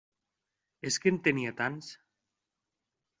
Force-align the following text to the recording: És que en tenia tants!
És 0.91 0.95
que 1.03 1.13
en 1.15 1.19
tenia 1.27 1.53
tants! 1.61 1.91